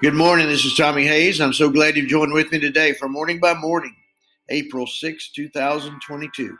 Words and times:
Good 0.00 0.14
morning. 0.14 0.46
This 0.46 0.64
is 0.64 0.76
Tommy 0.76 1.04
Hayes. 1.08 1.40
I'm 1.40 1.52
so 1.52 1.70
glad 1.70 1.96
you've 1.96 2.06
joined 2.06 2.32
with 2.32 2.52
me 2.52 2.60
today 2.60 2.92
for 2.92 3.08
Morning 3.08 3.40
by 3.40 3.52
Morning, 3.52 3.96
April 4.48 4.86
6, 4.86 5.32
2022. 5.32 6.56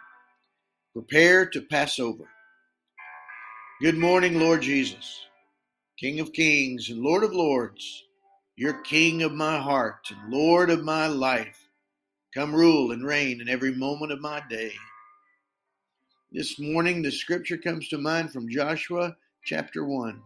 Prepare 0.92 1.46
to 1.50 1.60
pass 1.62 2.00
over. 2.00 2.24
Good 3.80 3.96
morning, 3.96 4.40
Lord 4.40 4.62
Jesus, 4.62 5.20
King 6.00 6.18
of 6.18 6.32
kings 6.32 6.90
and 6.90 7.00
Lord 7.00 7.22
of 7.22 7.32
lords. 7.32 8.02
You're 8.56 8.82
King 8.82 9.22
of 9.22 9.32
my 9.32 9.56
heart 9.56 10.08
and 10.10 10.32
Lord 10.32 10.68
of 10.68 10.82
my 10.82 11.06
life. 11.06 11.68
Come 12.34 12.52
rule 12.52 12.90
and 12.90 13.06
reign 13.06 13.40
in 13.40 13.48
every 13.48 13.72
moment 13.72 14.10
of 14.10 14.20
my 14.20 14.42
day. 14.50 14.72
This 16.32 16.58
morning, 16.58 17.02
the 17.02 17.12
scripture 17.12 17.56
comes 17.56 17.86
to 17.90 17.98
mind 17.98 18.32
from 18.32 18.48
Joshua 18.48 19.16
chapter 19.44 19.84
1. 19.84 20.20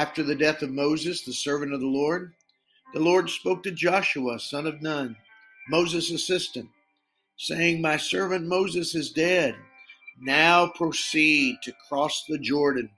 After 0.00 0.22
the 0.22 0.34
death 0.34 0.62
of 0.62 0.70
Moses, 0.70 1.20
the 1.20 1.34
servant 1.34 1.74
of 1.74 1.80
the 1.80 1.86
Lord, 1.86 2.32
the 2.94 3.00
Lord 3.00 3.28
spoke 3.28 3.62
to 3.64 3.70
Joshua, 3.70 4.40
son 4.40 4.66
of 4.66 4.80
Nun, 4.80 5.14
Moses' 5.68 6.10
assistant, 6.10 6.70
saying, 7.36 7.82
My 7.82 7.98
servant 7.98 8.46
Moses 8.46 8.94
is 8.94 9.10
dead. 9.10 9.56
Now 10.18 10.68
proceed 10.68 11.58
to 11.64 11.74
cross 11.86 12.24
the 12.26 12.38
Jordan, 12.38 12.88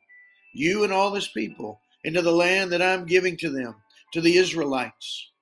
you 0.54 0.84
and 0.84 0.92
all 0.92 1.10
this 1.10 1.26
people, 1.26 1.80
into 2.04 2.22
the 2.22 2.30
land 2.30 2.70
that 2.70 2.80
I'm 2.80 3.04
giving 3.04 3.36
to 3.38 3.50
them, 3.50 3.74
to 4.12 4.20
the 4.20 4.36
Israelites. 4.36 5.32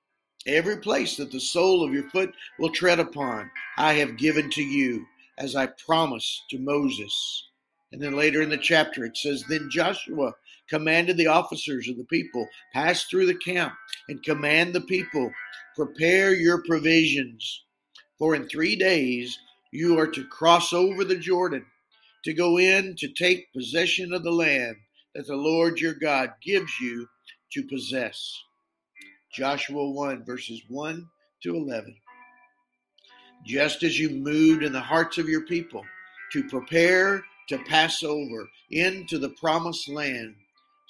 Every 0.47 0.77
place 0.77 1.15
that 1.17 1.31
the 1.31 1.39
sole 1.39 1.83
of 1.83 1.93
your 1.93 2.09
foot 2.09 2.33
will 2.57 2.71
tread 2.71 2.99
upon, 2.99 3.51
I 3.77 3.93
have 3.93 4.17
given 4.17 4.49
to 4.49 4.63
you, 4.63 5.05
as 5.37 5.55
I 5.55 5.67
promised 5.67 6.41
to 6.49 6.57
Moses. 6.57 7.13
And 7.91 8.01
then 8.01 8.13
later 8.13 8.41
in 8.41 8.49
the 8.49 8.57
chapter, 8.57 9.05
it 9.05 9.15
says, 9.15 9.43
Then 9.47 9.69
Joshua 9.69 10.33
commanded 10.71 11.17
the 11.17 11.27
officers 11.27 11.89
of 11.89 11.97
the 11.97 12.05
people, 12.05 12.47
Pass 12.73 13.03
through 13.03 13.25
the 13.25 13.35
camp 13.35 13.73
and 14.07 14.23
command 14.23 14.73
the 14.73 14.81
people, 14.81 15.31
Prepare 15.75 16.33
your 16.33 16.63
provisions. 16.63 17.65
For 18.17 18.35
in 18.35 18.47
three 18.47 18.75
days 18.75 19.37
you 19.71 19.99
are 19.99 20.07
to 20.07 20.23
cross 20.25 20.73
over 20.73 21.03
the 21.03 21.17
Jordan, 21.17 21.65
to 22.23 22.33
go 22.33 22.57
in 22.57 22.95
to 22.97 23.07
take 23.09 23.51
possession 23.53 24.13
of 24.13 24.23
the 24.23 24.31
land 24.31 24.77
that 25.13 25.27
the 25.27 25.35
Lord 25.35 25.79
your 25.79 25.93
God 25.93 26.31
gives 26.41 26.71
you 26.79 27.07
to 27.51 27.63
possess. 27.63 28.33
Joshua 29.33 29.89
1, 29.89 30.23
verses 30.23 30.61
1 30.69 31.05
to 31.43 31.55
11. 31.55 31.95
Just 33.45 33.83
as 33.83 33.99
you 33.99 34.09
moved 34.09 34.63
in 34.63 34.71
the 34.71 34.79
hearts 34.79 35.17
of 35.17 35.27
your 35.27 35.45
people 35.45 35.83
to 36.31 36.47
prepare 36.47 37.23
to 37.49 37.57
pass 37.59 38.03
over 38.03 38.47
into 38.69 39.17
the 39.17 39.29
promised 39.29 39.89
land. 39.89 40.35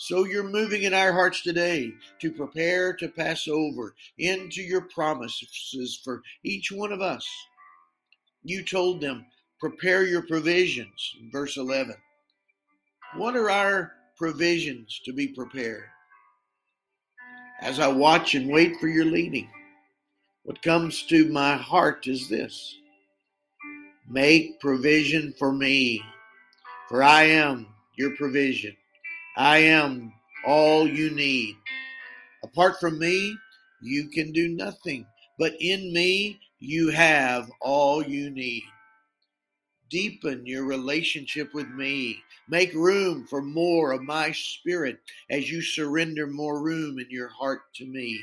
So 0.02 0.26
you're 0.26 0.50
moving 0.50 0.82
in 0.82 0.96
our 0.96 1.14
hearts 1.14 1.44
today 1.44 1.94
to 2.22 2.32
prepare 2.32 2.92
to 2.94 3.08
pass 3.08 3.48
over 3.48 3.94
into 4.18 4.64
your 4.64 4.82
promises 4.90 6.02
for 6.04 6.24
each 6.44 6.72
one 6.72 6.92
of 6.92 7.02
us. 7.02 7.30
You 8.44 8.66
told 8.66 9.00
them, 9.00 9.28
prepare 9.60 10.04
your 10.04 10.24
provisions, 10.24 11.16
verse 11.32 11.56
11. 11.56 11.94
What 13.16 13.36
are 13.36 13.52
our 13.52 13.92
provisions 14.18 15.00
to 15.06 15.14
be 15.14 15.28
prepared? 15.28 15.86
As 17.62 17.80
I 17.80 17.88
watch 17.88 18.34
and 18.34 18.50
wait 18.50 18.78
for 18.78 18.88
your 18.88 19.06
leading, 19.06 19.52
what 20.42 20.64
comes 20.64 21.04
to 21.10 21.32
my 21.32 21.58
heart 21.58 22.08
is 22.08 22.28
this 22.28 22.76
Make 24.10 24.60
provision 24.60 25.36
for 25.38 25.52
me 25.52 26.02
for 26.90 27.04
I 27.04 27.26
am 27.26 27.68
your 27.96 28.16
provision. 28.16 28.76
I 29.38 29.60
am 29.60 30.14
all 30.46 30.88
you 30.88 31.12
need. 31.12 31.56
Apart 32.44 32.80
from 32.80 33.00
me, 33.00 33.38
you 33.82 34.10
can 34.10 34.32
do 34.32 34.50
nothing, 34.50 35.06
but 35.40 35.54
in 35.60 35.94
me, 35.94 36.40
you 36.60 36.90
have 36.90 37.50
all 37.62 38.04
you 38.04 38.30
need. 38.30 38.64
Deepen 39.90 40.46
your 40.46 40.66
relationship 40.66 41.54
with 41.54 41.68
me. 41.70 42.22
Make 42.48 42.74
room 42.74 43.26
for 43.28 43.42
more 43.42 43.92
of 43.92 44.02
my 44.02 44.32
spirit 44.32 45.00
as 45.30 45.52
you 45.52 45.62
surrender 45.62 46.28
more 46.28 46.62
room 46.62 47.00
in 47.00 47.08
your 47.10 47.30
heart 47.30 47.62
to 47.76 47.86
me. 47.86 48.22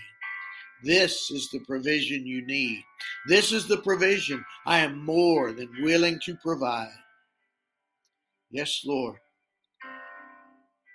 This 0.82 1.30
is 1.30 1.50
the 1.50 1.60
provision 1.60 2.26
you 2.26 2.46
need. 2.46 2.84
This 3.26 3.52
is 3.52 3.66
the 3.66 3.78
provision 3.78 4.44
I 4.66 4.78
am 4.78 5.04
more 5.04 5.52
than 5.52 5.68
willing 5.82 6.20
to 6.20 6.36
provide. 6.36 6.94
Yes, 8.50 8.82
Lord. 8.86 9.18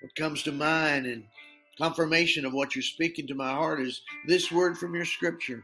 What 0.04 0.16
comes 0.16 0.44
to 0.44 0.52
mind 0.52 1.06
and 1.06 1.24
confirmation 1.78 2.44
of 2.44 2.52
what 2.52 2.76
you're 2.76 2.84
speaking 2.84 3.26
to 3.28 3.36
my 3.36 3.52
heart 3.52 3.80
is 3.80 4.02
this 4.28 4.52
word 4.52 4.78
from 4.78 4.94
your 4.94 5.06
scripture. 5.06 5.64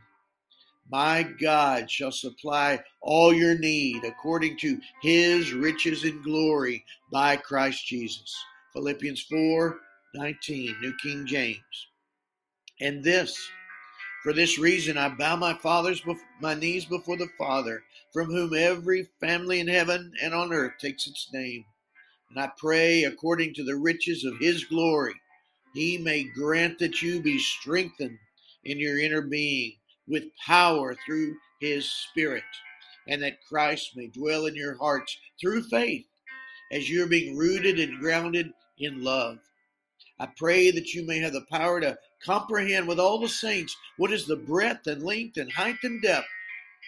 My 0.90 1.24
God 1.24 1.92
shall 1.92 2.14
supply 2.14 2.82
all 3.02 3.34
your 3.34 3.60
need 3.60 4.06
according 4.06 4.56
to 4.60 4.80
his 5.02 5.52
riches 5.52 6.06
and 6.06 6.24
glory 6.24 6.86
by 7.12 7.36
Christ 7.36 7.86
Jesus. 7.86 8.34
Philippians 8.72 9.24
4 9.24 9.78
19, 10.16 10.78
New 10.80 10.94
King 11.04 11.26
James. 11.26 11.88
And 12.80 13.04
this, 13.04 13.38
for 14.24 14.32
this 14.32 14.58
reason, 14.58 14.98
I 14.98 15.10
bow 15.10 15.36
my 15.36 15.54
father's 15.54 16.02
my 16.40 16.54
knees 16.54 16.86
before 16.86 17.18
the 17.18 17.28
Father, 17.38 17.84
from 18.14 18.28
whom 18.28 18.54
every 18.56 19.10
family 19.20 19.60
in 19.60 19.68
heaven 19.68 20.14
and 20.24 20.34
on 20.34 20.54
earth 20.54 20.78
takes 20.80 21.08
its 21.08 21.28
name 21.34 21.66
and 22.30 22.40
I 22.40 22.52
pray, 22.58 23.04
according 23.04 23.56
to 23.56 23.64
the 23.64 23.76
riches 23.76 24.24
of 24.24 24.38
his 24.38 24.64
glory, 24.64 25.16
he 25.74 25.98
may 25.98 26.24
grant 26.24 26.78
that 26.80 27.02
you 27.02 27.22
be 27.22 27.40
strengthened 27.40 28.20
in 28.64 28.78
your 28.78 29.00
inner 29.00 29.22
being 29.22 29.78
with 30.08 30.36
power 30.46 30.96
through 31.06 31.38
his 31.60 31.92
Spirit, 31.92 32.44
and 33.08 33.24
that 33.24 33.44
Christ 33.48 33.96
may 33.96 34.08
dwell 34.08 34.46
in 34.46 34.56
your 34.56 34.78
hearts 34.78 35.18
through 35.42 35.64
faith 35.64 36.06
as 36.72 36.90
you're 36.90 37.08
being 37.08 37.36
rooted 37.36 37.80
and 37.80 38.00
grounded 38.00 38.54
in 38.78 39.04
love. 39.04 39.40
I 40.20 40.28
pray 40.28 40.70
that 40.70 40.94
you 40.94 41.06
may 41.06 41.20
have 41.20 41.34
the 41.34 41.46
power 41.52 41.82
to 41.82 41.98
comprehend 42.24 42.88
with 42.88 43.00
all 43.00 43.20
the 43.20 43.30
saints 43.30 43.76
what 43.98 44.12
is 44.12 44.28
the 44.28 44.36
breadth 44.36 44.86
and 44.86 45.02
length 45.02 45.38
and 45.38 45.52
height 45.52 45.78
and 45.84 46.02
depth, 46.02 46.28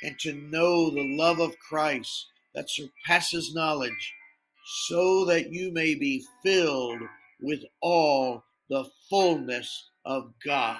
and 0.03 0.19
to 0.19 0.33
know 0.33 0.91
the 0.91 1.15
love 1.15 1.39
of 1.39 1.57
Christ 1.57 2.27
that 2.53 2.69
surpasses 2.69 3.55
knowledge 3.55 4.13
so 4.65 5.25
that 5.25 5.51
you 5.51 5.71
may 5.71 5.95
be 5.95 6.25
filled 6.43 7.01
with 7.41 7.63
all 7.81 8.43
the 8.69 8.85
fullness 9.09 9.89
of 10.05 10.33
God. 10.45 10.77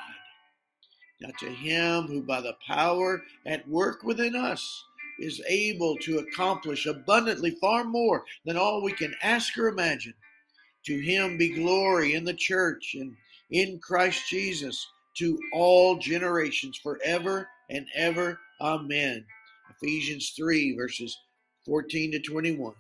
Now, 1.20 1.30
to 1.40 1.50
him 1.50 2.08
who 2.08 2.24
by 2.24 2.42
the 2.42 2.56
power 2.66 3.24
at 3.46 3.68
work 3.68 4.04
within 4.04 4.36
us 4.36 4.84
is 5.20 5.42
able 5.48 5.98
to 5.98 6.18
accomplish 6.18 6.86
abundantly 6.88 7.52
far 7.62 7.84
more 7.84 8.24
than 8.46 8.58
all 8.58 8.82
we 8.82 8.92
can 8.92 9.14
ask 9.22 9.56
or 9.58 9.68
imagine, 9.68 10.16
to 10.86 11.00
him 11.00 11.38
be 11.38 11.50
glory 11.50 12.16
in 12.16 12.26
the 12.26 12.34
church 12.34 12.96
and 12.96 13.16
in 13.52 13.80
Christ 13.80 14.28
Jesus 14.30 14.88
to 15.18 15.38
all 15.54 15.98
generations 15.98 16.78
forever 16.78 17.48
and 17.70 17.86
ever. 17.96 18.40
Amen. 18.60 19.26
Ephesians 19.70 20.34
3, 20.36 20.76
verses 20.76 21.18
14 21.66 22.14
to 22.14 22.20
21. 22.20 22.74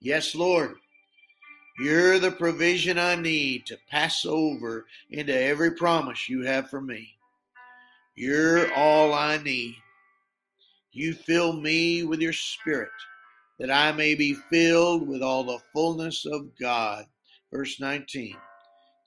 Yes, 0.00 0.34
Lord. 0.34 0.76
You're 1.78 2.18
the 2.18 2.30
provision 2.30 2.98
I 2.98 3.16
need 3.16 3.66
to 3.66 3.78
pass 3.90 4.24
over 4.24 4.86
into 5.10 5.38
every 5.38 5.72
promise 5.72 6.28
you 6.28 6.42
have 6.42 6.70
for 6.70 6.80
me. 6.80 7.16
You're 8.14 8.72
all 8.74 9.12
I 9.12 9.36
need. 9.38 9.76
You 10.92 11.12
fill 11.12 11.52
me 11.52 12.02
with 12.04 12.20
your 12.20 12.32
spirit 12.32 12.88
that 13.58 13.70
I 13.70 13.92
may 13.92 14.14
be 14.14 14.34
filled 14.34 15.06
with 15.06 15.22
all 15.22 15.44
the 15.44 15.60
fullness 15.72 16.24
of 16.24 16.56
God. 16.58 17.06
Verse 17.52 17.78
19. 17.78 18.36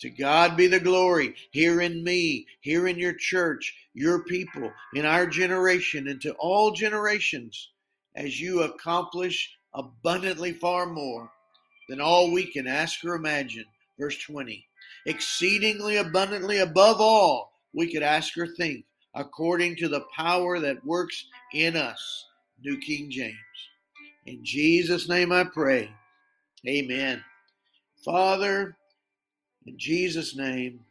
To 0.01 0.09
God 0.09 0.55
be 0.55 0.67
the 0.67 0.79
glory 0.79 1.35
here 1.51 1.81
in 1.81 2.03
me, 2.03 2.45
here 2.61 2.87
in 2.87 2.97
your 2.97 3.13
church, 3.13 3.75
your 3.93 4.23
people, 4.23 4.71
in 4.93 5.05
our 5.05 5.27
generation, 5.27 6.07
and 6.07 6.21
to 6.21 6.33
all 6.35 6.71
generations 6.71 7.71
as 8.15 8.39
you 8.39 8.61
accomplish 8.61 9.58
abundantly 9.73 10.53
far 10.53 10.85
more 10.85 11.29
than 11.87 12.01
all 12.01 12.31
we 12.31 12.45
can 12.45 12.67
ask 12.67 13.03
or 13.03 13.15
imagine. 13.15 13.65
Verse 13.99 14.17
20. 14.19 14.65
Exceedingly 15.05 15.97
abundantly 15.97 16.59
above 16.59 16.99
all 16.99 17.53
we 17.73 17.91
could 17.91 18.03
ask 18.03 18.37
or 18.37 18.47
think, 18.47 18.85
according 19.15 19.75
to 19.77 19.87
the 19.87 20.05
power 20.15 20.59
that 20.59 20.85
works 20.85 21.25
in 21.53 21.75
us. 21.75 22.25
New 22.63 22.77
King 22.79 23.09
James. 23.09 23.35
In 24.25 24.43
Jesus' 24.43 25.09
name 25.09 25.31
I 25.31 25.43
pray. 25.43 25.89
Amen. 26.67 27.23
Father, 28.03 28.75
in 29.65 29.77
Jesus' 29.77 30.35
name, 30.35 30.81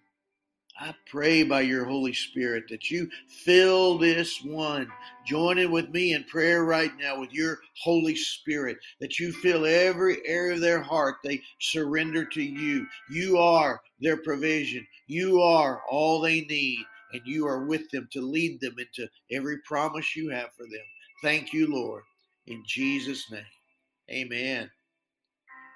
I 0.81 0.95
pray 1.07 1.43
by 1.43 1.63
your 1.63 1.85
Holy 1.85 2.13
Spirit 2.13 2.65
that 2.69 2.89
you 2.89 3.11
fill 3.27 3.99
this 3.99 4.45
one. 4.45 4.89
Join 5.27 5.59
in 5.59 5.73
with 5.73 5.89
me 5.91 6.13
in 6.13 6.23
prayer 6.25 6.65
right 6.65 6.93
now 6.97 7.19
with 7.19 7.33
your 7.33 7.59
Holy 7.83 8.15
Spirit, 8.15 8.79
that 9.01 9.19
you 9.19 9.33
fill 9.33 9.67
every 9.67 10.19
area 10.25 10.55
of 10.55 10.61
their 10.61 10.81
heart. 10.81 11.17
They 11.25 11.43
surrender 11.61 12.25
to 12.27 12.43
you. 12.43 12.87
You 13.11 13.39
are 13.39 13.81
their 14.01 14.19
provision. 14.19 14.87
You 15.09 15.41
are 15.41 15.83
all 15.91 16.21
they 16.21 16.43
need, 16.43 16.85
and 17.13 17.23
you 17.25 17.47
are 17.49 17.65
with 17.65 17.91
them 17.91 18.09
to 18.13 18.21
lead 18.21 18.61
them 18.61 18.77
into 18.79 19.11
every 19.33 19.59
promise 19.67 20.15
you 20.15 20.31
have 20.31 20.53
for 20.57 20.65
them. 20.65 20.87
Thank 21.25 21.53
you, 21.53 21.67
Lord. 21.73 22.05
In 22.47 22.63
Jesus' 22.65 23.29
name, 23.33 23.43
amen. 24.11 24.71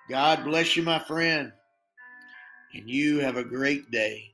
God 0.09 0.45
bless 0.45 0.77
you, 0.77 0.85
my 0.85 1.01
friend, 1.01 1.53
and 2.75 2.89
you 2.89 3.19
have 3.19 3.37
a 3.37 3.45
great 3.45 3.91
day. 3.91 4.32